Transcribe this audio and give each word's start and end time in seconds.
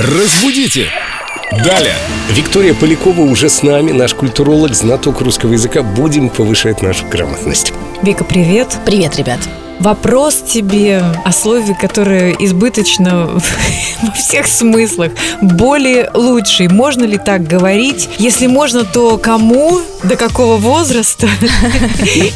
Разбудите! 0.00 0.86
Далее! 1.64 1.96
Виктория 2.30 2.72
Полякова 2.72 3.22
уже 3.22 3.48
с 3.48 3.64
нами, 3.64 3.90
наш 3.90 4.14
культуролог, 4.14 4.72
знаток 4.72 5.22
русского 5.22 5.54
языка. 5.54 5.82
Будем 5.82 6.28
повышать 6.28 6.82
нашу 6.82 7.04
грамотность. 7.06 7.72
Вика, 8.02 8.22
привет. 8.22 8.68
Привет, 8.86 9.16
ребят. 9.16 9.40
Вопрос 9.80 10.36
тебе 10.36 11.02
о 11.24 11.32
слове, 11.32 11.74
которое 11.74 12.30
избыточно 12.38 13.26
во 14.02 14.12
всех 14.12 14.46
смыслах. 14.46 15.10
Более 15.42 16.12
лучший. 16.14 16.68
Можно 16.68 17.02
ли 17.02 17.18
так 17.18 17.48
говорить? 17.48 18.08
Если 18.18 18.46
можно, 18.46 18.84
то 18.84 19.18
кому? 19.18 19.80
До 20.04 20.14
какого 20.14 20.58
возраста? 20.58 21.28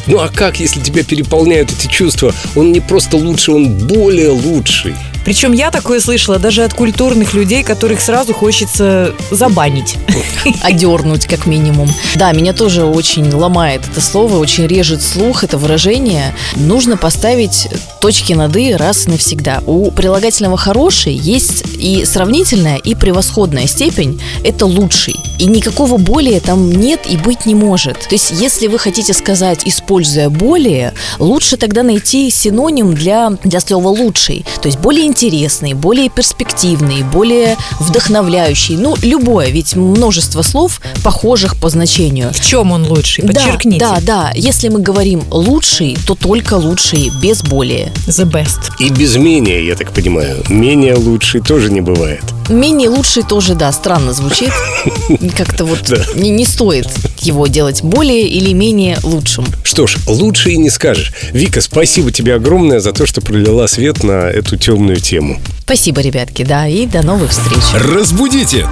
Ну 0.07 0.19
а 0.19 0.27
как, 0.27 0.59
если 0.59 0.81
тебя 0.81 1.05
переполняют 1.05 1.71
эти 1.71 1.87
чувства? 1.87 2.33
Он 2.57 2.73
не 2.73 2.81
просто 2.81 3.15
лучше, 3.15 3.53
он 3.53 3.87
более 3.87 4.31
лучший. 4.31 4.95
Причем 5.25 5.51
я 5.51 5.71
такое 5.71 5.99
слышала 5.99 6.39
даже 6.39 6.63
от 6.63 6.73
культурных 6.73 7.33
людей, 7.33 7.63
которых 7.63 8.01
сразу 8.01 8.33
хочется 8.33 9.13
забанить. 9.31 9.97
Одернуть, 10.61 11.25
как 11.27 11.45
минимум. 11.45 11.89
Да, 12.15 12.31
меня 12.31 12.53
тоже 12.53 12.85
очень 12.85 13.31
ломает 13.33 13.81
это 13.91 14.01
слово, 14.01 14.37
очень 14.37 14.67
режет 14.67 15.01
слух, 15.01 15.43
это 15.43 15.57
выражение. 15.57 16.33
Нужно 16.55 16.97
поставить 16.97 17.69
точки 18.01 18.33
над 18.33 18.55
«и» 18.57 18.73
раз 18.73 19.07
и 19.07 19.11
навсегда. 19.11 19.61
У 19.65 19.91
прилагательного 19.91 20.57
«хороший» 20.57 21.13
есть 21.13 21.63
и 21.77 22.05
сравнительная, 22.05 22.77
и 22.77 22.95
превосходная 22.95 23.67
степень. 23.67 24.21
Это 24.43 24.65
лучший. 24.65 25.15
И 25.39 25.45
никакого 25.45 25.97
более 25.97 26.39
там 26.39 26.71
нет 26.71 27.01
и 27.09 27.17
быть 27.17 27.45
не 27.45 27.55
может. 27.55 27.99
То 27.99 28.15
есть, 28.15 28.31
если 28.31 28.67
вы 28.67 28.79
хотите 28.79 29.13
сказать, 29.13 29.61
используя 29.65 30.29
более, 30.29 30.93
лучше 31.19 31.57
тогда 31.57 31.83
найти 31.83 32.29
синоним 32.29 32.93
для, 32.93 33.31
для 33.43 33.59
слова 33.59 33.89
лучший. 33.89 34.45
То 34.61 34.67
есть, 34.67 34.79
более 34.79 35.05
интересный, 35.13 35.73
более 35.73 36.09
перспективный, 36.09 37.03
более 37.03 37.55
вдохновляющий. 37.79 38.75
Ну, 38.77 38.95
любое, 39.03 39.49
ведь 39.49 39.75
множество 39.75 40.41
слов 40.41 40.81
похожих 41.03 41.55
по 41.55 41.69
значению. 41.69 42.31
В 42.33 42.41
чем 42.41 42.71
он 42.71 42.85
лучший? 42.85 43.23
Подчеркните. 43.23 43.79
Да, 43.79 43.99
да, 43.99 44.01
да. 44.01 44.31
Если 44.33 44.69
мы 44.69 44.79
говорим 44.79 45.21
лучший, 45.29 45.95
то 46.07 46.15
только 46.15 46.55
лучший, 46.55 47.11
без 47.21 47.43
более. 47.43 47.93
The 48.07 48.25
best. 48.25 48.71
И 48.79 48.89
без 48.89 49.15
менее, 49.17 49.67
я 49.67 49.75
так 49.75 49.91
понимаю. 49.91 50.43
Менее 50.49 50.95
лучший 50.95 51.41
тоже 51.41 51.71
не 51.71 51.81
бывает. 51.81 52.23
Менее 52.49 52.89
лучший 52.89 53.21
тоже, 53.21 53.53
да, 53.53 53.71
странно 53.71 54.13
звучит. 54.13 54.51
Как-то 55.37 55.65
вот 55.65 55.93
не, 56.15 56.31
не 56.31 56.45
стоит 56.45 56.87
его 57.23 57.47
делать 57.47 57.83
более 57.83 58.27
или 58.27 58.53
менее 58.53 58.97
лучшим. 59.03 59.45
Что 59.63 59.87
ж, 59.87 59.97
лучше 60.07 60.51
и 60.51 60.57
не 60.57 60.69
скажешь. 60.69 61.13
Вика, 61.31 61.61
спасибо 61.61 62.11
тебе 62.11 62.35
огромное 62.35 62.79
за 62.79 62.93
то, 62.93 63.05
что 63.05 63.21
пролила 63.21 63.67
свет 63.67 64.03
на 64.03 64.29
эту 64.29 64.57
темную 64.57 64.97
тему. 64.97 65.39
Спасибо, 65.63 66.01
ребятки, 66.01 66.43
да, 66.43 66.67
и 66.67 66.85
до 66.85 67.01
новых 67.03 67.31
встреч. 67.31 67.63
Разбудите! 67.73 68.67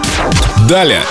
Далее! 0.70 1.02